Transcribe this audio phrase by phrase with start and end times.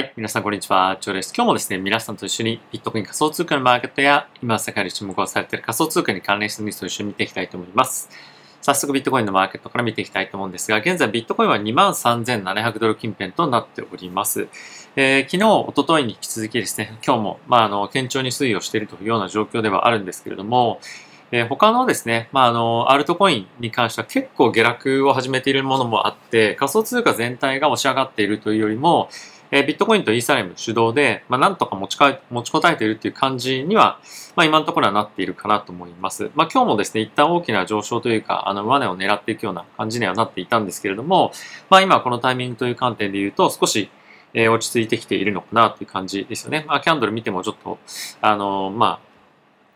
[0.00, 0.12] はい。
[0.16, 0.96] 皆さん、こんにちは。
[0.98, 1.30] チョウです。
[1.36, 8.08] 今日もですね、皆さんと一緒にビットコイン仮想通貨のマーケットや、今世界で注目をされている仮想通貨に関連したニュースを一緒に見ていきたいと思います。
[8.62, 14.48] 早速、ビットコインのマーケットから見ていきたいと思うんですが、現在ビットコインは23,700ドル近辺となっております。
[14.96, 20.80] えー昨日、一昨日に引き続きですね、今日も、まあ、あの、堅調に推移をしているというような状況ではあるんですけれども、
[21.30, 29.10] えー他のですね、まあ、あの、アルトコインに関しては結構下落を始めているものもあって、仮想通貨全体が押し上がっているというよりも、
[29.52, 34.00] えービットコインとイーサリアム主導で、まあ、なんとか持ちか持ちこたえているっていう感じには、
[34.36, 36.30] まあ、今のところはなっているかなと思います。
[36.34, 41.32] まあ、今日もですね、一旦大きな上昇というか、あの、上値を狙っていくような感じにはなっていたんですけれども、
[41.68, 43.90] まあ、今このタイミングという観点で言うと、少し、
[44.32, 46.64] えー落ち着いてきているのかなという感じですよね。
[46.68, 47.78] まあ、キャンドル見てもちょっと、
[48.20, 49.10] あのまあ、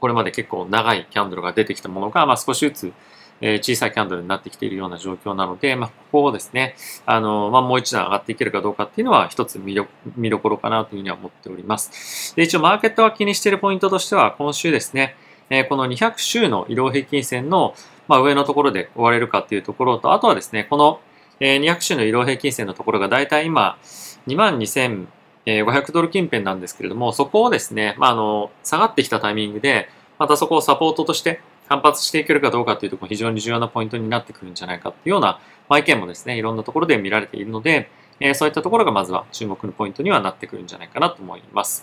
[0.01, 2.93] これまで結構長いキャンドルが出てきたものが、まあ、少しずつ、
[3.41, 12.35] え小さいキャンドルになってきているような状況なので、まあ、ここをですね、あの、まあ、もう一段上がっていけるかどうかっていうのは一つ見ど見どころかなというふうには思っております。
[12.37, 15.17] で、一応マーケットが気にしているポイントとしては、今週ですね、
[15.51, 17.75] えーこの200週の移動平均線の、
[18.09, 21.01] まあ、上のところで終われるかっていうところと、あとはですね、この、
[21.41, 23.79] えー200週の移動平均線のところがだいたい今、
[24.27, 29.89] 22,500ドル近辺なんですけれども、そこをですね、まあ、あの、下がってきたタイミングで、
[30.19, 37.89] またそこをサポートとして反発していけるかどうかというところ非常に重要なポイントになってくるんじゃないかというような、まあ、意見もですね、いろんなところで見られているので、
[38.21, 41.83] えーそういったところがまずは注目のポイントにはなってくるんじゃないかなと思います。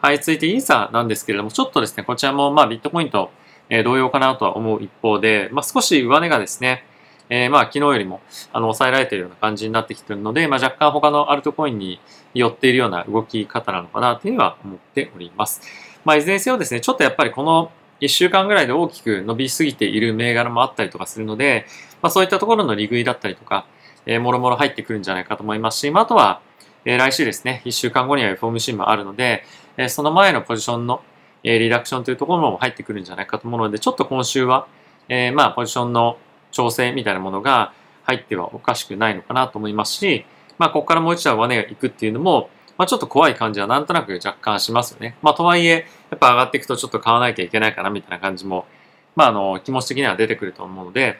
[0.00, 3.30] はい、続いてイーサなんですけれども、ちょっとですね、こちらもまあビットコインと、
[3.72, 6.84] え同様かなとは思う一方で、まあ、少し上値がですね、
[7.28, 8.20] えーまあ昨日よりも
[8.52, 12.00] あの抑えられているような感じになってきているので、まあ、若干他のアルトコインに
[12.34, 15.62] 寄っているような動き方なのかなというのは思っております。
[16.04, 17.70] まあ、いずれにせよですね、ちょっとやっぱりこの
[18.00, 21.66] 1週間ぐらいで大きく伸びすぎている銘柄もあったりとかするので、
[22.02, 23.66] まあ、そういったところの利食いだったりとか、
[24.06, 26.40] えーもろもろ入ってくるんじゃないかと思いますし、まあ、あとは、
[26.84, 29.44] えー来週ですね、1週間後には FOMC もあるので、
[29.76, 31.02] えーその前のポジションの、
[31.44, 34.66] えーリダクションというところも入ってくるんじゃないかと思うので、ちょっと今週は、
[35.08, 36.18] えーまあ、ポジションの
[36.52, 37.72] 調整みたいなものが
[38.04, 40.24] 入ってはおかしくないのかなと思いますし、
[40.58, 45.16] まあ、ここからもう一度上値が行くっていうのも、まあ、ちょっと怖い感じはなんとなく若干しますよね。
[45.22, 48.66] まあ、とはいえ、やっぱ上がっていくとちょっと買わなきゃいけないかなみたいな感じも、
[49.16, 51.18] まあ、あの、気持ち的には出てくると思うので、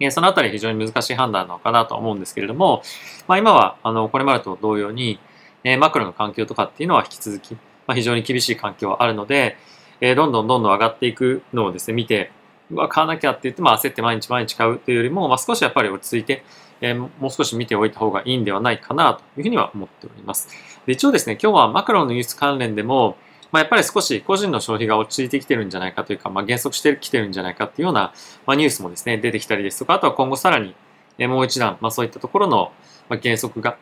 [0.00, 2.82] えーそのあたり非常に難しい判断なのかなとは思うんですけれども、
[3.28, 5.18] まあ、今は、あの、これまでと同様に、
[5.62, 7.54] えマクロの環境とかっていうのは引き続き、
[7.86, 9.56] まあ、非常に厳しい環境はあるので、
[10.00, 12.32] えどんどんどんどん上がっていくのをですね、見て、
[12.70, 16.44] うわ、買わなきゃって言って、まあ、焦って毎日毎日買うというよりも、まあ、少しやっぱり落ち着いて、
[16.80, 20.48] えーもう少し見ておいた方がいいんではないかなというふうには思っております。
[20.86, 23.16] で一応ですね、今日はマクロのニュース関連でも、
[23.54, 28.12] まあ、やっぱり少し個人の消費が落ち着いてきてるんじゃないかというか、まあ、減速してきてるんじゃないかっていうような、
[28.46, 30.74] まあ、ニュースもですね、出てきたりですとか、あとは今後さらに、
[31.18, 32.72] えもう一段、まあ、そういったところの、
[33.08, 33.76] まあ、減速が、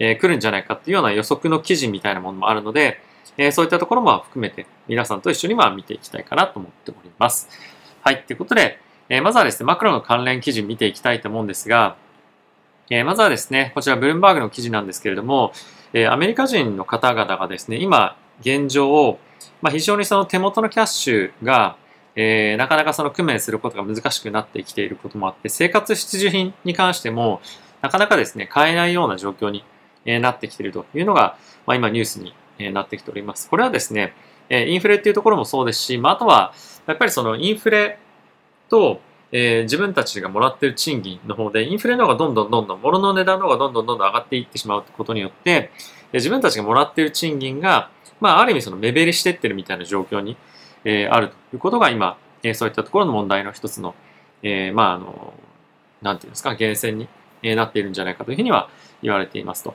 [0.00, 2.98] え来るんじゃないかっていうような予測の記事みたいなものもあるので、
[3.36, 7.48] えそういったところも含めて皆さんと一緒にま見ていきたいかなと思っております。
[8.00, 8.24] はい。
[8.24, 11.94] ということで、えまずはですね、マクロの関連記事見ていきたいと思うんですが、
[12.90, 15.52] えまずはですね、こちらブルームバーグの記事なんですけれども、
[15.92, 19.18] えアメリカ人の方々がですね、今、現状を、
[19.60, 21.76] まあ、非常にその手元のキャッシュが、
[22.14, 27.40] えーなかなかその工面することが難しくなってきていることもあって、生活必需品に関しても、
[27.80, 29.64] なかなかですね、買えないような状況に、
[30.04, 33.48] えなってきているというのが、まあ、今ニュースに、えなってきております。
[33.48, 34.14] これはですね、
[34.48, 36.52] えインフレっていうところもそうですし、まあ、あとは、
[36.86, 37.98] やっぱりそのインフレ
[38.68, 39.00] と、
[39.30, 45.70] えー自分たちがもらっている賃金の方で、インフレの方がどんどんどんどん、物の値段の方がどんどんどんどん上がっていってしまうことによって、
[46.18, 47.90] 自分たちがもらっている賃金が、
[48.20, 50.36] まあ、ある意味その目減りしてってるみたいな状況に、
[50.84, 53.94] えーあるということが今、えーそういったところの問題の一つの、
[54.42, 55.32] えーまあ、あの、
[56.02, 57.08] なんていうんですか、源泉に、
[57.42, 58.68] えーなっているんじゃないかというふうには
[59.02, 59.74] 言われていますと。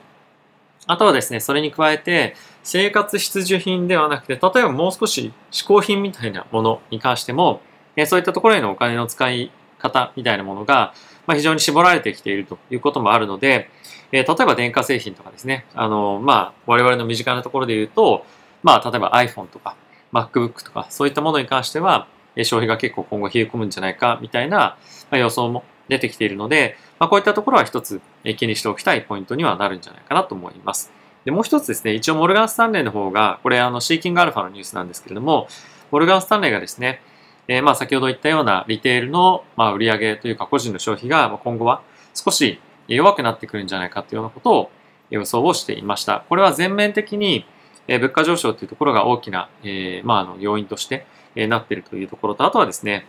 [0.86, 7.60] あとはですね、それに加えて、生活必需品ではなくて、例えばもう少し嗜好品みたいなものに関しても、
[7.94, 10.94] えそういったところへのお金の使い方みたいなものが、
[11.26, 13.70] まあ、非常に絞られてきているということもあるので、
[14.12, 18.24] えー例えば電化製品とかですね、あの、まあ、我々の身近なところで言うと、
[18.62, 19.76] まあ、例えば iPhone とか
[20.12, 24.76] MacBook とか、そういったものに関しては、消費が結構今後冷え込むんじゃないか、みたいな、
[25.10, 28.00] 予想も出てきているので、まあ、こういったところは一つ
[28.36, 30.92] 気にしておきたいポイントにはなるんじゃないかなと思います。
[31.24, 35.48] で、もう一つですね、一応モルガン・スタンレーの方が、これあの、シーキングアルファのニュースなんですけれども、
[35.90, 37.00] モルガン・スタンレーがですね、
[37.48, 41.82] えーまあ先ほど言ったようなリテールの、まあ、売上というか個人の消費が今後は
[42.14, 44.70] 少し弱くなってくるんじゃないかというようなことを
[45.10, 46.24] 予想をしていました。
[46.28, 47.44] これは全面的に
[47.88, 53.06] 物価上昇というところが大きな、えーまあ、あの要因として、なっているというところと、あとはですね、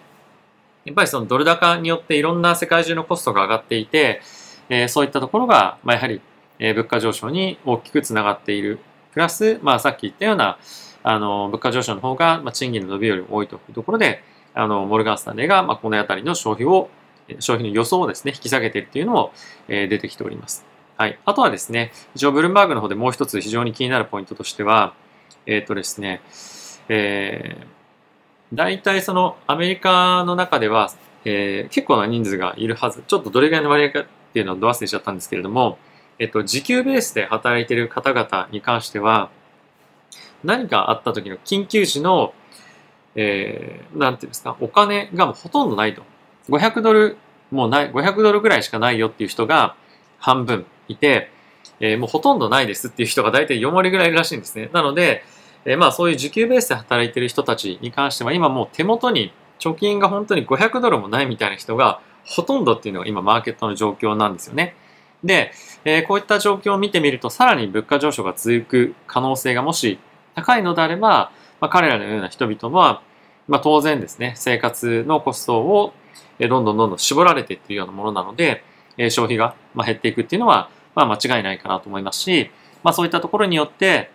[0.86, 4.22] やっぱりそのドル高によっていろんな世界中のコストが上がっていて、
[4.70, 6.22] えーそういったところが、まあ、やはり、
[6.60, 8.80] 物価上昇に大きくつながっている。
[9.12, 10.58] プラス、まあ、さっき言ったような、
[11.04, 14.22] あの、物価上昇の方が、まあ、賃金の伸びよりも多いというところで、
[14.54, 16.90] あの、モルガン・スタンレーが、まあ、この辺りの消費を、
[17.40, 19.34] 消費の予想をですね、引き下げているというのも、
[19.68, 20.66] えー、出てきております。
[20.98, 21.20] はい。
[21.26, 24.94] あとはですね、一応、ブルームバーグの方でもう一つ非常に気になるポイントとしては、
[25.46, 26.22] えっ、ー、とですね、
[26.90, 27.66] えー、
[28.54, 30.92] 大体そのアメリカの中では、
[31.24, 33.04] えー、結構な人数がいるはず。
[33.08, 35.78] ちょっとどれぐらいの割合かっていうのをど忘れしちゃったんですけれども、
[36.18, 39.30] えっと、時給ベースで働いている方々に関しては、
[40.44, 42.34] 何かあった時の緊急時の、
[43.16, 46.04] えー、なんていうんですか、お金がもうほとんどないと。
[46.50, 47.18] 500ドル、
[47.52, 49.76] もうない、500ドルぐらいしかないよっていう人が
[50.20, 51.32] 半分いて、
[51.80, 54.70] えー、もうほとんどないですっていう人が大体4割ぐらいいるらしいんですね。
[54.74, 55.24] なので、
[55.66, 64.76] えー、まあそういう時給ベースで働いてる人たちに関しては今もう手元に貯金が本当に500ドルもないみたいな人がほとんどっていうのが今マーケットの状況なんですよね。
[65.24, 65.52] で、
[65.84, 70.00] えー、こういった状況を見てみると、さらに物価上昇が続く可能性がもし
[70.42, 71.32] 高いのであれば、
[71.62, 73.02] まあ、彼らのような人々は、
[73.48, 75.94] まあ、当然ですね、生活のコストを
[76.40, 78.64] どんどんどんどん絞られていっているようなものなので、
[79.10, 82.50] 消費が減っていくっていうのは、まあ、間違いないかなと思いますし、
[82.84, 84.12] まあ、そういったところによって、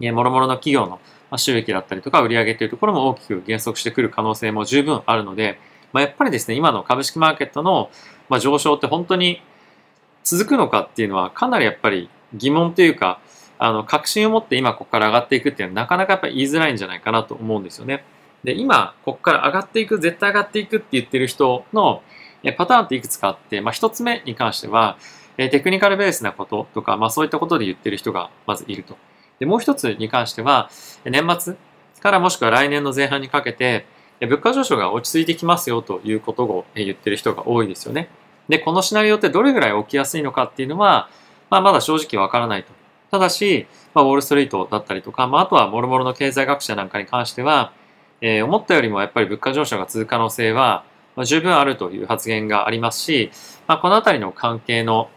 [0.00, 1.00] もろもろの企業の
[1.38, 5.58] 収益だったりとか売上というところも大きく減速してくる可能性も十分あるので、
[5.92, 7.90] まあ、やっぱりですね、今の株式マーケットの
[8.40, 9.42] 上昇って本当に
[10.24, 13.20] 続くのかっていうのはかなりやっぱり疑問というか、
[13.64, 18.04] あの、確信を持って今ここから上がっていくっていうのはなかなかやっぱり言いづらいんじゃないかなと思うんですよね。
[18.42, 22.02] で、今、ここから上がっていく、絶対上がっていくって言ってる人の
[22.56, 24.96] パターンっていくつかあって、まあ一つ目に関しては、
[25.36, 28.96] テクニカルベースなこととか、まあそういったことで言ってる人がまずいると。
[29.38, 30.68] で、もう一つに関しては、
[31.04, 31.54] 年末
[32.00, 33.86] からもしくは来年の前半にかけて、
[34.20, 38.08] 物価上昇が落ち着いてきますよということを言ってる人が多いですよね。
[38.48, 41.08] で、このシナリオってどれぐらい起きやすいのかっていうのは、
[41.48, 42.81] まあ、まだ正直わからないと。
[43.12, 47.74] ただし、まあ、ウォールストリートだったりとか、まあ、あとは諸々の経済学者なんかに関しては、
[48.22, 53.30] えー、思ったよりもやっぱり物価上昇が続く可能性は、まあ、十分あるという発言がありますし、
[53.66, 55.10] まあ、このあたりの関係の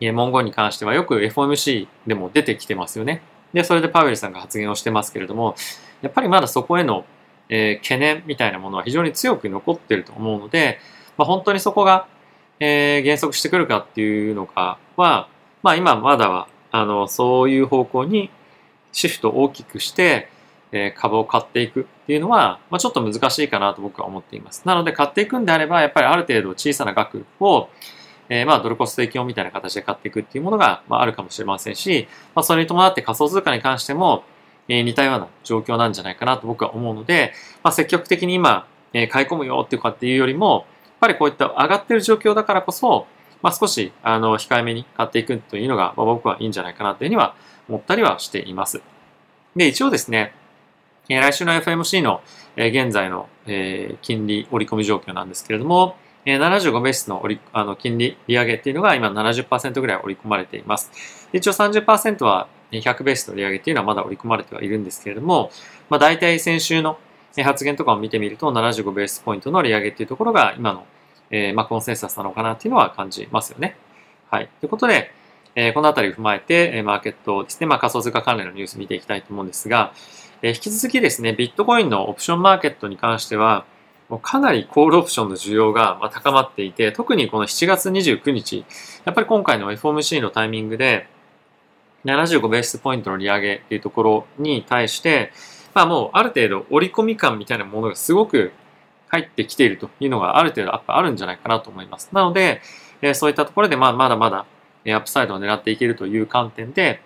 [0.00, 3.22] 文言に関してはよく FOMC でも出てきてますよね。
[3.52, 5.54] で、それでパウエルさんが発言をしてますけれども、
[6.00, 7.04] やっぱりまだそこへの、
[7.48, 10.80] えー、懸念みたいなものは非常に強く残っていると思うので、
[11.16, 12.08] まあ、本当にそこが
[12.64, 15.28] えー、減速してくるかっていうのかは、
[15.64, 18.30] まあ今まだは、あの、そういう方向に
[18.90, 20.28] シフトを大きくして、
[20.72, 24.62] えー、株を買っていくっていうのは、まあちょっと難しいかなと僕は思っています。
[24.64, 27.68] なので買っていくんであれば、やっぱりある程度小さな額を、
[28.30, 34.24] えー、まあドルコスト提供みたいな形で買っていくっていうものが、まあ、あるかもしれませんし、まあそれに伴って仮想通貨に関しても、
[34.68, 43.06] えー、似たような状況なんじゃないかなと僕は思うので、まあ積極的に今、えー、買い込むよっていうかっていうよりも、やっぱりこういった上がってる状況だからこそ、
[43.42, 47.34] まあ、少しあの控えめに買っていくというのが、まあ、僕はいいんじゃないかなというふうには
[47.68, 48.82] 思ったりはしています。
[49.56, 50.34] で、一応ですね、
[51.08, 52.22] え来週の FMC の、
[52.56, 61.28] え現在の、え金利織り込み状況なんですけれども、え75ベースの折りあの金利利上げっていうのが今70%ぐらい織り込まれています。
[61.32, 65.50] 一応30%は100ベースの利上げっていうのはまだ織り込まれてはいるんですけれども、
[65.90, 66.98] まあ、大体先週の
[67.42, 70.86] 発言とかを見てみると75ベースポイントの利上げっていうところが今の
[71.32, 73.76] えー、まあ、コンセンサスなのかなっていうのは感じますよね。
[74.30, 74.48] はい。
[74.60, 75.10] ということで、
[75.56, 79.92] えー、このあたりを踏まえて、えマーケットですね、まあ、仮想通貨関連のニュース見ていきたいと思うんですが、
[80.42, 83.64] えー、引き続きですね、ビットコインのオプションマーケットに関しては、
[84.10, 88.66] もうかなりコールオプションの需要が高まっていて、特にこの7月29日、
[89.06, 91.06] やっぱり今回の FOMC のタイミングで、
[92.04, 95.32] 75ベースポイントの利上げっていうところに対して、
[95.72, 98.52] まあもうある程度折り込み感みたいなものがすごく
[99.12, 102.08] 入ってきているというのがある程度やっぱあるんじゃないかなと思います。
[102.12, 102.62] なので、
[103.02, 104.46] えそういったところでまあまだまだ
[104.86, 107.00] アップサイドを狙っていけるという観点で、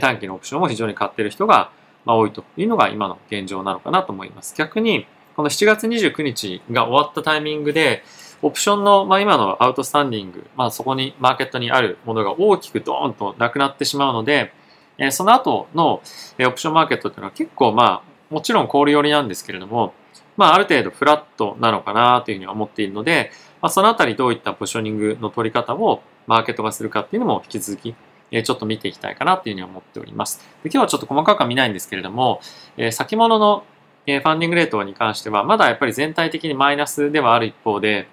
[0.00, 1.70] 短期のオプションを非常に買っている人が
[2.04, 4.54] 多いというのが今の現状なのかなと思います。
[4.56, 8.04] 逆に、この7月29日が終わったタイミングで、
[8.42, 14.52] オプションの、ま、今のアウトスタンディング、まあ、そこにマーケットにあるものが大きくドーンとなくなってしまうので、
[14.98, 16.02] えその後の、
[16.38, 19.94] えオプションマーケットっていうのは結構まあ、もちろん氷寄りなんですけれども、
[20.36, 23.30] まあ、ある程度フラットなのかなというふうに思っているので、
[23.62, 27.94] まあ、そのあたりどういったポジショニングの取り方をマーケットがするかっていうのも引き続き、
[28.30, 30.40] えちょっと見ていきたいかなというふうに思っております。
[30.62, 32.40] で今日はちょっと細かくは見ないんですけれども、
[32.76, 33.64] え先物の
[34.06, 38.08] えファンディングレートに関しては、まだやっぱり全体的にマイナスではある一方で、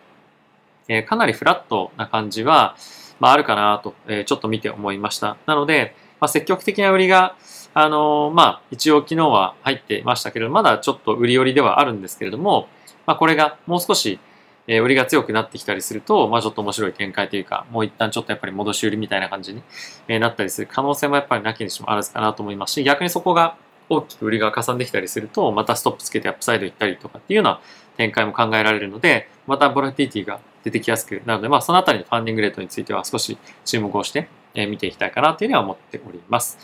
[0.88, 2.76] えかなりフラットな感じは、
[3.20, 5.38] まあ、あるかなと、えちょっと見て思いました。
[5.46, 7.36] なので、まあ、積極的な売りが
[7.74, 12.70] あのまあ、一応昨日は入っていましたけれど、まだちょっと売り寄りではあるんですけれども、
[13.06, 14.20] まあ、これがもう少し、
[14.68, 19.62] え売りが強くなってきたりすると、まあちょっと面白い展開というか、もう一旦ちょっとやっぱり戻し売りみたいな感じに、
[20.08, 20.70] えなったりする。
[20.72, 23.58] 可能性もやっぱりなきにしもあるかなと思いますし、逆にそこが
[23.90, 27.60] 大きく売りがかさんできたりすると、またストップつけてアップサイド行ったりとかっていうような
[27.98, 36.58] 展開も考えられるので、またボラティティが出てきやすくなるので、まあそのあたりのファンディングレートについては少し注目をして、え見ていきたいかなというふうには思っております。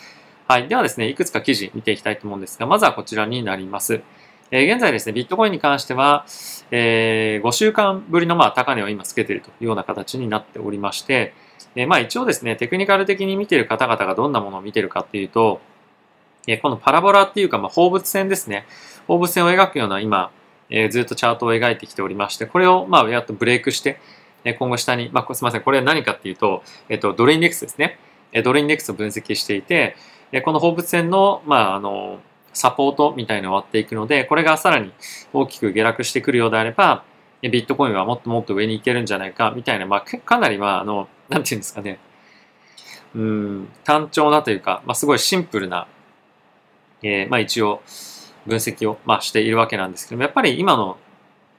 [0.47, 0.67] はい。
[0.67, 4.01] ではですね、いくつか記事見ていきたいと思うんですが、まずはこちらになります。
[4.51, 6.25] え、現在ですね、ビットコインに関しては、
[6.71, 11.33] え、5週間ぶりのまあ高値を今つけているというような形になっておりまして、
[11.75, 15.61] え、まあ一応ですね、テクニカル的に見ている方々がどんなものを見ているかっていうと、
[16.47, 18.65] え、このパラボラっていうか、まあ放物線ですね。
[19.07, 20.31] 放物線を描くような今、
[20.71, 23.99] え、ずっとチャートを描いてきておりまして、これをまあやっとブレイクして、
[24.43, 27.99] え、今後下に、まあすみません、これは何かっていうと、えっ、と、ドルインデックスですね。
[28.31, 29.95] え、ドルインデックスを分析していて、
[30.31, 32.19] え、この放物線の、まああの、
[32.53, 34.91] サポートみたいなのを割っていくので、これがさらに
[35.33, 37.03] 大きく下落してくるようであれば、
[37.41, 41.99] ビットコインはもっともっと上に行けるんじゃないか、みたいな、まあ、かなり、まあ、あの、なんていうんですかね、
[43.15, 45.87] うん、単調なというか、まあ、すごいシンプルな、
[47.01, 47.81] えー、まあ、一応、
[48.45, 50.97] 分析を、まあ、しているわけなんですけども、やっぱり今の、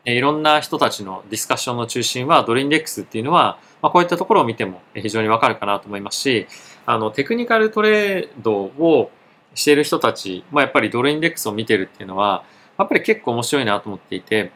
[0.04, 6.46] え、いろんな人たちのディスカッションの中心は、ドルインデックスっていうのは、まあ、こういったところを見ても非常にわかるかなと思いますし、
[6.86, 9.10] あの、テクニカルトレードを、
[9.54, 12.44] している人たち、まあ、やっぱりドルインデックスを見てるっていうのは、
[12.78, 14.52] やっぱり結構面白いなと思っていて、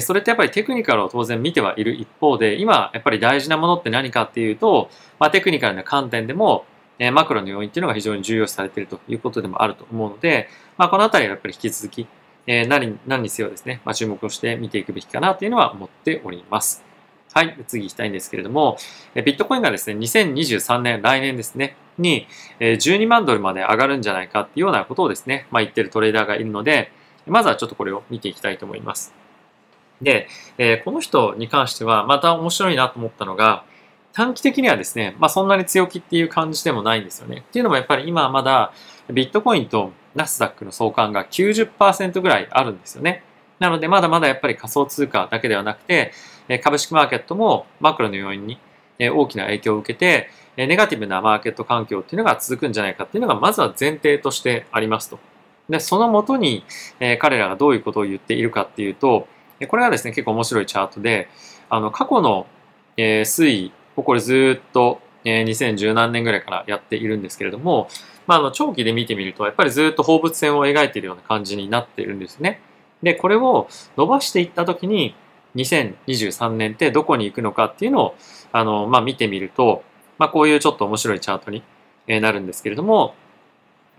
[0.00, 6.64] それってやっぱりテクニカルを当然見てはいる一方で、今やっぱり大事なものって何かっていうと、まあ、テクニカルな観点でも、
[7.12, 10.48] マクロの要因っていうのが非常に重要視されているということでもあると思うので、
[10.78, 12.06] まあ、このあたりはやっぱり引き続き、
[12.46, 16.84] えー、何何にせよですね、まあ、注目をして見ていくべきかなというのは思っております。
[17.34, 18.78] はい、次行きたいんですけれども、
[19.14, 22.26] えビットコインがですね、2023年、来年ですね、に
[22.60, 26.90] え12万ドルまで上がるんじゃないかっていうようなことをですね、まあ、言ってるトレーダーがいるので、
[27.26, 29.12] まずはちょっとこれを見ていきたいと思います。
[30.00, 33.64] で、えこの人に関してはまた面白いなと思ったのが、
[34.16, 37.44] 短期的にはですね、まあそんなに強気っていう感じでもないんですよね。
[37.46, 38.72] っていうのもやっぱり今はまだ
[39.12, 43.22] ビットコインとナスダックの相関が90%ぐらいあるんですよね。
[43.60, 46.12] なのでまだまだやっぱり仮想通貨だけではなくて、
[46.64, 48.58] 株式マーケットもマクロの要因に
[48.98, 55.18] 大きな影響を受けて、ネガティブなマーケット環境っていうのが続くんじゃないかっていうのがまずは前提としてありますと。
[55.68, 56.64] で、そのもとに、
[57.18, 59.28] 彼らがどういうことを言っているかっていうと、
[59.68, 61.28] これがですね、結構面白いチャートで、
[61.68, 62.46] あの、過去の、
[62.96, 67.88] 推移をこれずっと、2010何年ぐらいからやっているんですけれども、
[68.26, 72.60] まあ、あの、長期で見てみると、やっぱりずっと放物線を描いているような感じになっているんですね。
[73.02, 75.14] で、これを伸ばしていったときに、
[75.54, 78.14] 2023年ってどこに行くのかっていうのを、
[78.52, 79.82] あの、まあ、見てみると、
[80.18, 81.62] まあ、こういうちょっと面白いチャートに
[82.06, 83.14] なるんですけれども、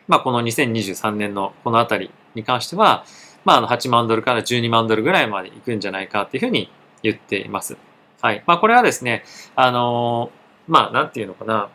[0.07, 3.05] まあ、この2023年のこのあたりに関しては、
[3.43, 6.69] まあ、あの8万ドルから12万ドルぐらいまで行くんじゃないかっていうふうに
[7.03, 7.77] 言っています。
[8.21, 8.43] はい。
[8.47, 9.23] まあ、これはですね、
[9.55, 10.31] あの
[10.67, 11.69] まあ、なんていうのかな、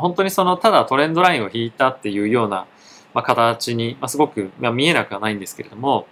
[0.00, 2.66] 本当にその、ただトレンドラインを引いたっていうような、
[3.14, 6.06] まあ、形に、まあ、すごく、まあ、見えなくはないんですけれども、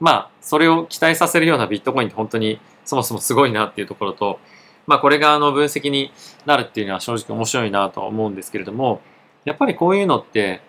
[0.00, 4.38] まあ、それを期待させるようなビットコインって本当にそもそもすごいなっていうところと、
[4.86, 6.12] まあ、これがあの分析に
[6.44, 9.00] なるっていうのは正直面白いなとは思うんですけれども、
[9.44, 10.60] やっぱりこういうのって、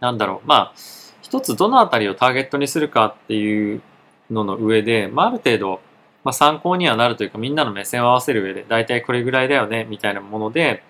[0.00, 0.74] なんだろう、まあ、
[1.22, 3.82] 一つどのあたりをターゲットにするかっていう
[4.30, 5.80] のの上で、まあ、ある程度、
[6.26, 10.82] まあ、参考にはなるというか、みんなの目線を合わせる上で、だいたいこれぐらいだよね、みたいなもので、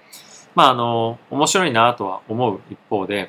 [0.54, 3.28] まあ、あの、面白いなとは思う一方で、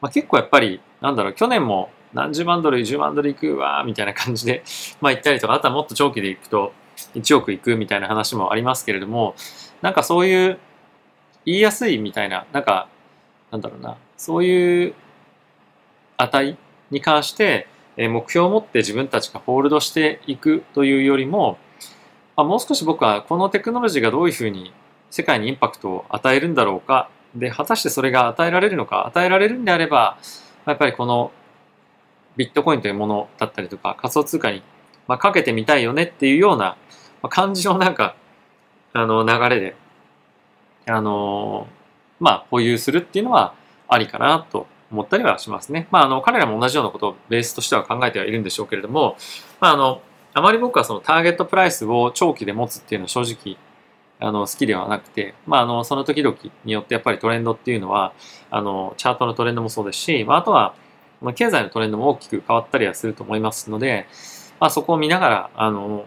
[0.00, 4.62] まあ、結構やっぱり、なんだろう、去年も何十万ドル、10万ドルいくわ、みたいな感じで、
[5.00, 6.72] まあ、行ったりとか、あとはもっと長期で行くと、
[7.16, 9.34] 1億いくみたいな話もありますけれども、
[9.82, 10.58] なんかそういう、
[11.46, 12.86] 言いやすいみたいな、なんか、
[13.50, 14.94] なんだろうな、そういう
[16.16, 16.56] 値
[16.92, 17.66] に関して、
[18.08, 21.58] 目標を持って自分たちがホールドしていくというよりも、
[22.36, 24.72] まあ、もう少し僕はこのテクノロジーがどういうふうに
[25.10, 30.18] 世界にインパクトを与えるんだろうか、で、果たしてそれが与えられるのか、与えられるんであれば、
[30.66, 31.32] やっぱりこの
[32.36, 34.62] ビットコインというものだったりとか仮想通貨に、
[35.08, 36.76] まあ、かけてみたいよねっていうような
[37.28, 38.16] 感じのなんか、
[38.92, 39.76] あの流れで、
[40.86, 41.68] あの
[42.18, 43.54] まあ保有するっていうのは
[43.88, 45.88] ありかなと思ったりはしますね。
[45.90, 49.16] まああの彼らも同じようなことをベースとしては考えてはいるんでしょうけれども、
[49.60, 50.02] まああの、
[50.34, 53.56] あまり僕はそのターゲットプライスを長期で持つっていうのは正直
[54.20, 58.12] あの好きではなくて、まあ、あのその時々によってやっぱりトレンドっていうのは
[58.50, 60.74] あのチャートのトレンドもそうですし、まあ、あとは
[61.20, 64.06] まあ、経済のトレンドも大きく変わったりはすると思いますので、
[64.58, 66.06] まあ、そこを見ながら、あの、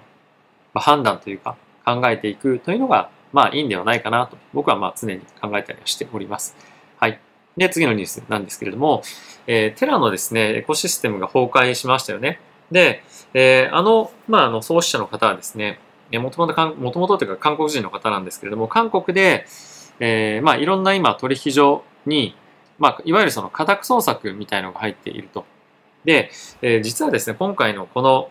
[0.74, 6.56] まあ、判断というか考えていくというのが、まあいいんではないかなと、僕はまあ常に考えたりはしております。
[6.98, 7.20] はい。
[7.58, 9.04] で、次のニュースなんですけれども、
[9.48, 12.40] えー、テラのですね、エコシステムが崩壊しましたよね。
[12.72, 15.80] で、えー、あの、まあ、あの、創始者の方はですね、
[16.12, 19.46] もともと、もともとというか韓国人の方なんですけれども、韓国で、
[20.00, 22.36] えー、まあ、いろんな今取引所に、
[22.80, 25.46] まあ、いわゆるその家宅捜索みたいのが入っていると。
[26.06, 26.32] で、
[26.62, 28.30] えー、実はですね、今回のこの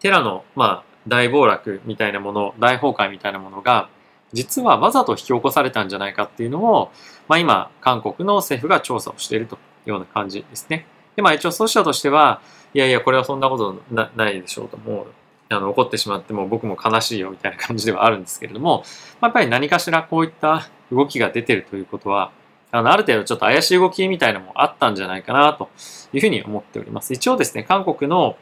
[0.00, 3.88] テラの、まあ、大暴落みたいなもの、大崩壊みたいなものが、
[4.32, 6.90] 実はわざと引き起こされたんじゃないかっていうのを、
[7.28, 10.86] まあ、今、韓国の政府が調査をしているというような感じですね。
[11.16, 12.40] で、まあ一応、そうしたとしては、
[12.74, 15.06] いやいや、これはそんなことないでしょうと、もう、
[15.54, 18.84] あの、怒ってしまっても僕も悲しいよみたいな感じではあるんですけれども、
[19.20, 22.32] まあ、やっぱり何かしらこういった動きが出てるということは、
[22.70, 25.68] あの、ある程度ちょっと怪しい動きみたいなのもあったんじゃないかなと
[26.14, 27.12] いうふうに思っております。
[27.12, 28.36] 一応ですね、韓国の、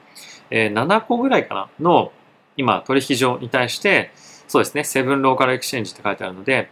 [0.50, 2.12] え、7個ぐらいかなの
[2.56, 4.12] 今取引所に対して、
[4.50, 6.70] そうですね、セブンローカルエクシェンジって書いてあるので、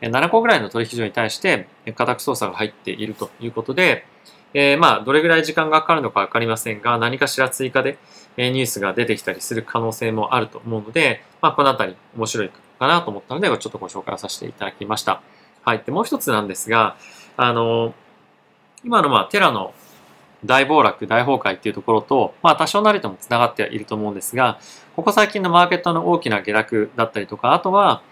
[0.00, 4.04] 7個ぐらいの取引所に対して家宅捜査が入っているということで、
[4.52, 7.98] えー、まあ、どれぐらい時間がかかるのかわかりませんが、何かしら追加で
[8.36, 15.22] ニュースが出てきたりする可能性もあると思うので、まあ、このあたり面白いかなと思ったので、ちょっとご紹介させていただきました。
[15.62, 15.82] はい。
[15.86, 16.96] で、もう一つなんですが、
[17.36, 17.94] あの、
[18.84, 19.72] 今のまあ、テラの
[20.44, 24.58] 大暴落、大崩壊っていうところと、まあ多少なりとも繋がってはいると思うんですが、
[24.96, 28.02] ここ最近のマーケットの大きな下落だったりとか、あとは、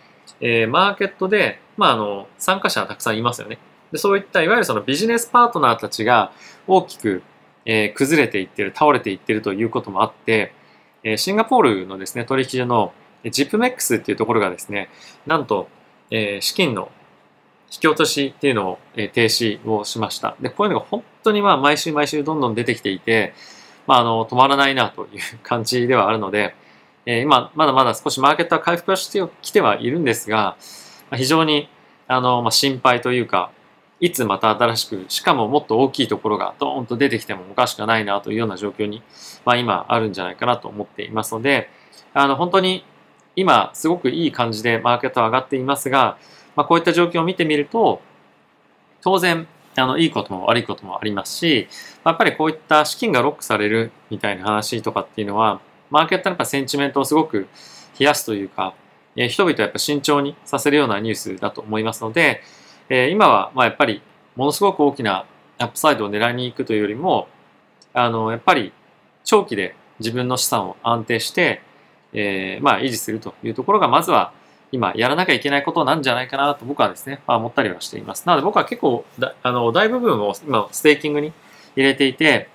[0.40, 3.58] えー、マーケットで、まああの、参加者たくさんいますよね。
[3.92, 6.32] でそういったいわゆるそのビジネスパートナーたちが
[6.66, 7.23] 大きく、
[7.64, 10.52] えー、崩れていってる、倒れていってるということもあって、
[11.02, 12.92] えー、シンガポールのですね、取引所の
[13.25, 14.90] ZIPMEX っていうところがですね、
[15.26, 15.68] なんと、
[16.11, 16.90] えー、資金の
[17.70, 20.37] 引き落としっていうのを、え停止をしました。
[20.40, 23.34] で、こういうのが本当にまあ毎週毎週どんどん出てきていて、
[23.87, 26.54] まああの、止まらないなという感じではあるので、
[27.06, 30.56] えー、今、まだまだ少しマーケットは回復はしてきてはいるんですが、
[31.10, 31.68] まあ、非常に、
[32.06, 33.50] あの、まあ、心配というか、
[34.00, 39.02] いつまた新しく、しかももっと大きいところがドーンと出てきてもおかしくないなというような状況に、
[39.44, 41.70] まあ今あるんじゃないかなと思っていますので、
[42.14, 42.84] あの、本当に
[43.34, 46.18] 今すごくいい感じでマーケットは上がっていますが、
[46.59, 48.03] まあ、こういった状況を見てみると、
[49.00, 49.47] 当然、
[49.77, 51.69] あの、いいことも悪いこともありますし、
[52.05, 57.47] やっぱりこういった資金がロックされるみたいな話とかっていうのは、マーケットのやっぱセンチメントをすごく
[57.97, 58.75] 冷やすというか、
[59.14, 62.42] えー、人々をやっぱ慎重にさせるようなニュースだと思いますので、
[62.88, 64.03] えー、今は、まあやっぱり、
[64.35, 65.27] ものすごく大きな
[65.59, 67.29] アップサイドを狙いに行くというよりも、
[67.92, 68.73] あの、やっぱり、
[69.23, 71.62] 長期で自分の資産を安定して、
[72.12, 74.33] えー、まあ維持するというところが、まずは
[74.70, 78.26] 今やらなきゃいけないことなんじゃないかなと僕はですね、まあ、思ったりはしています。
[78.26, 81.33] なので僕は結構だあの大部分を今ステーキングに
[81.76, 82.48] 入れていて、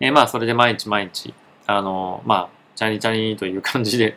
[0.00, 1.34] えー、まあそれで毎日毎日、
[1.66, 4.16] あの、まあ、チャリチャリという感じで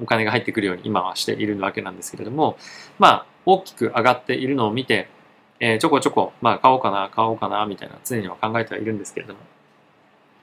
[0.00, 2.58] お金が入ってくるように今はしているわけなんですけれども、
[2.98, 5.08] まあ大きく上がっているのを見て、
[5.60, 9.40] えー、ちょこちょこ、まあ買おうかな、買おうかな、みたいな常には考えてはいるんですけれども、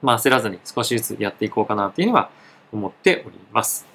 [0.00, 2.30] まあ焦らずに少しずつやっていこうかなというには
[2.72, 3.91] 思っております。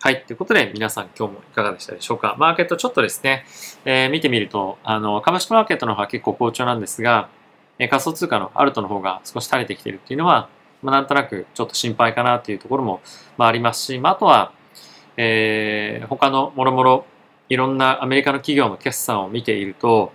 [0.00, 0.22] はい。
[0.24, 2.36] ということで、皆さん今日もいかがでしたでしょうか？
[2.38, 3.44] マーケットちょっとですね、
[3.84, 7.28] えー、見てみると、あの、株式マーケットの方は結構好調なんですが、
[7.80, 10.50] えー、仮想通貨のアルトの方が少し垂れてきているっていうのは、
[10.84, 13.00] まあ、なんとなくちょっと心配かなっていうところも、
[13.38, 14.52] まあ、ありますし、まあ、あとは、
[15.16, 17.04] えー、他のもろもろ、
[17.48, 20.12] いろんなアメリカの企業の決算を見ていると、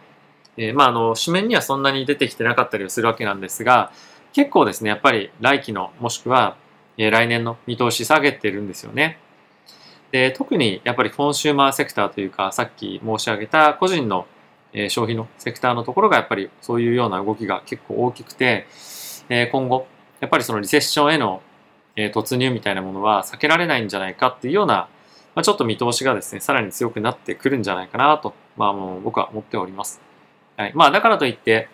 [0.56, 3.92] えー、まあ、あの、紙面にはそんなに出てきてなかったりするわけなんですが、
[4.32, 6.56] 結構ですね、やっぱり来期の、もしくは、
[6.98, 9.18] えー、来年の見通し下げてるんですよね。
[10.14, 14.28] で、特にやっぱりコンシューマーセクターというか、さっき申し上げた個人の
[14.74, 18.68] 消費のセクターのところがやっぱりそういうような動きが結構大きくて、
[19.52, 19.88] 今後、
[20.20, 21.42] やっぱりそのリセッションへの
[21.96, 24.88] 突入みたいなものは避けられないんじゃないかっていうような、
[25.42, 30.00] ちょっと見通しがですね、さらに強くなってくるんじゃないかなと、まあもう僕は思っております。
[30.58, 30.74] はい。
[30.76, 31.70] まあだからといって、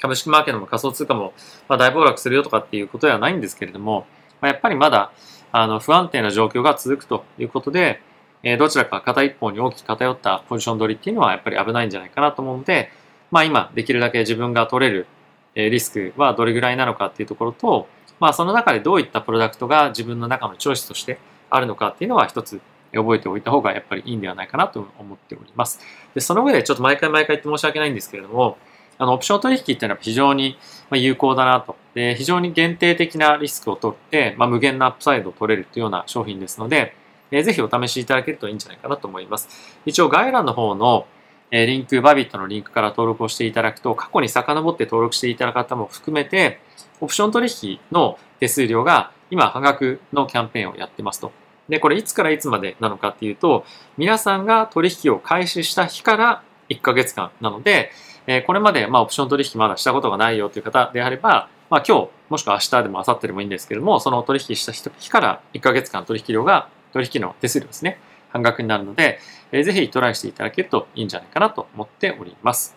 [0.00, 1.34] 株式マーケットも仮想通貨も、
[1.68, 4.06] ま、大暴落するよとかっていうことではないんですけれども、
[4.44, 5.10] まあ、やっぱりまだ
[5.52, 8.02] あの、不安定な状況が続くということで、
[8.42, 12.90] えどちらか片一方に大きく偏ったポジション取りっていうのはやっぱり危ないんじゃないかなと思うので、
[13.30, 15.06] まあ今できるだけ自分が取れる
[15.54, 17.88] リスクはどれぐらいなのかっていうところと、
[18.20, 22.60] まあその中でどういったプロダクトが自分の中のチョイスとしてあるのかっていうのは一つ
[22.92, 25.80] 覚えておいた方がやっぱりいいんではないかなと思っております。
[26.14, 28.58] で、その上でちょっと毎回毎回言って申し訳ないんですけれども、
[28.98, 30.58] あの、オプション取引っていうのは非常に
[30.92, 31.76] 有効だなと。
[31.94, 36.94] で、非常に限定的なリスクを取って、まあ、無限なアップサイドを取れるというような商品ですので、
[37.30, 39.48] えー、ぜひお試しいただけるといいんじゃないかなと思います。
[39.86, 41.06] 一応概要欄の方の、
[41.50, 46.60] え、リンク、バビットのリンクから登録をしていただくと、過去に遡って登録していただく方も含めて、
[47.00, 51.32] オプション取引の手数料が今半額のキャンペーンをやってますと。
[51.68, 53.64] で、これいつからいつまでなのかっていうと、
[53.96, 57.90] 皆さんが取引を開始した日から1ヶ月間なので、
[58.26, 67.98] えこれまで、まあ、オプション取引まだしたことがないよという方であれば、まあ、今日もしくは明日でも明後日でもいいんですけどもその取引した日から1ヶ月間取引量が取引の手数料ですね。
[68.30, 69.20] 半額になるので、
[69.52, 72.76] えー、ぜひトライしていただけるといいんじゃないかなと思っております。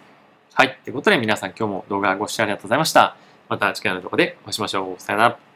[0.53, 0.77] はい。
[0.83, 3.15] ということで皆さん今日も動画ご視聴ありがとうございました。
[3.49, 5.01] また次回の動画でお会いしましょう。
[5.01, 5.46] さよなら。